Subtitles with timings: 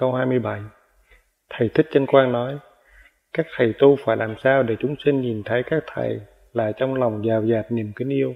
[0.00, 0.60] Câu 27
[1.50, 2.58] Thầy Thích Chân Quang nói,
[3.32, 6.20] các thầy tu phải làm sao để chúng sinh nhìn thấy các thầy
[6.52, 8.34] là trong lòng giàu dạt niềm kính yêu,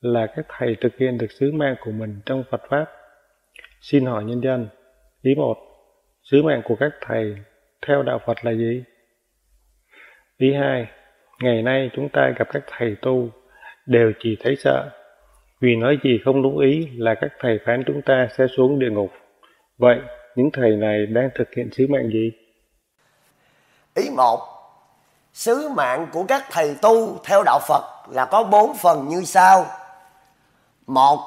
[0.00, 2.86] là các thầy thực hiện được sứ mạng của mình trong Phật Pháp.
[3.80, 4.68] Xin hỏi nhân dân,
[5.22, 5.56] ý một,
[6.22, 7.36] sứ mạng của các thầy
[7.86, 8.84] theo đạo Phật là gì?
[10.38, 10.86] Ý hai,
[11.42, 13.30] ngày nay chúng ta gặp các thầy tu
[13.86, 14.90] đều chỉ thấy sợ,
[15.60, 18.90] vì nói gì không đúng ý là các thầy phán chúng ta sẽ xuống địa
[18.90, 19.10] ngục.
[19.78, 19.98] Vậy,
[20.36, 22.32] những thầy này đang thực hiện sứ mạng gì?
[23.94, 24.40] Ý một,
[25.34, 29.66] sứ mạng của các thầy tu theo đạo Phật là có bốn phần như sau.
[30.86, 31.20] Một,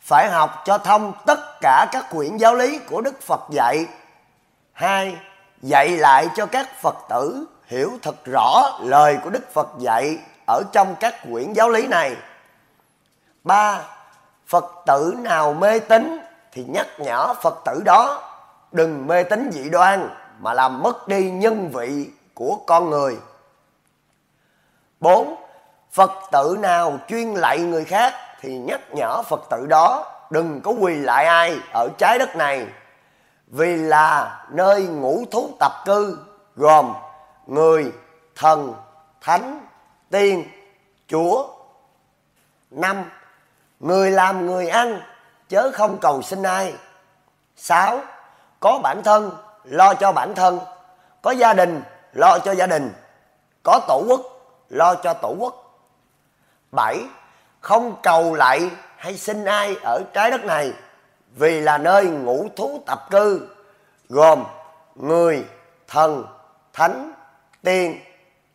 [0.00, 3.86] phải học cho thông tất cả các quyển giáo lý của Đức Phật dạy.
[4.72, 5.16] Hai,
[5.62, 10.62] dạy lại cho các Phật tử hiểu thật rõ lời của Đức Phật dạy ở
[10.72, 12.16] trong các quyển giáo lý này.
[13.44, 13.82] Ba,
[14.46, 16.20] Phật tử nào mê tín
[16.52, 18.22] thì nhắc nhở Phật tử đó
[18.72, 23.18] đừng mê tín dị đoan mà làm mất đi nhân vị của con người.
[25.00, 25.36] 4.
[25.92, 30.70] Phật tử nào chuyên lạy người khác thì nhắc nhở Phật tử đó đừng có
[30.70, 32.66] quỳ lại ai ở trái đất này
[33.46, 36.18] vì là nơi ngũ thú tập cư
[36.56, 36.92] gồm
[37.46, 37.92] người,
[38.34, 38.74] thần,
[39.20, 39.66] thánh,
[40.10, 40.44] tiên,
[41.08, 41.48] chúa.
[42.70, 43.10] năm
[43.80, 45.00] Người làm người ăn
[45.48, 46.74] chớ không cầu xin ai.
[47.56, 48.00] 6.
[48.60, 49.30] Có bản thân
[49.64, 50.60] lo cho bản thân,
[51.22, 52.92] có gia đình lo cho gia đình,
[53.62, 54.20] có tổ quốc
[54.68, 55.62] lo cho tổ quốc.
[56.72, 57.04] 7.
[57.60, 60.72] Không cầu lại hay xin ai ở trái đất này
[61.36, 63.48] vì là nơi ngũ thú tập cư
[64.08, 64.44] gồm
[64.94, 65.44] người,
[65.88, 66.24] thần,
[66.72, 67.12] thánh,
[67.62, 68.00] tiên,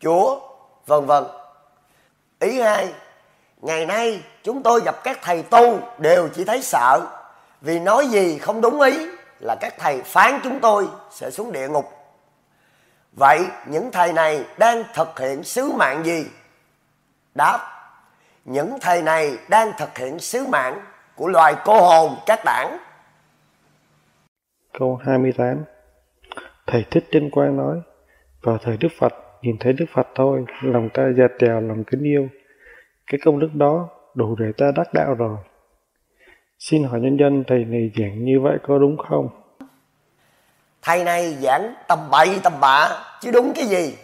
[0.00, 0.40] chúa,
[0.86, 1.24] vân vân.
[2.40, 2.92] Ý hai,
[3.60, 7.00] ngày nay chúng tôi gặp các thầy tu đều chỉ thấy sợ
[7.60, 9.08] vì nói gì không đúng ý
[9.42, 11.84] là các thầy phán chúng tôi sẽ xuống địa ngục.
[13.12, 16.26] Vậy những thầy này đang thực hiện sứ mạng gì?
[17.34, 17.58] Đáp,
[18.44, 20.80] những thầy này đang thực hiện sứ mạng
[21.14, 22.78] của loài cô hồn các đảng.
[24.78, 25.64] Câu 28
[26.66, 27.80] Thầy Thích Trinh Quang nói,
[28.42, 29.12] vào thời Đức Phật,
[29.42, 32.28] nhìn thấy Đức Phật thôi, lòng ta dạt dào lòng kính yêu.
[33.06, 35.36] Cái công đức đó đủ để ta đắc đạo rồi.
[36.64, 39.28] Xin hỏi nhân dân, thầy này giảng như vậy có đúng không?
[40.82, 42.88] Thầy này giảng tầm bậy tầm bạ,
[43.20, 43.94] chứ đúng cái gì?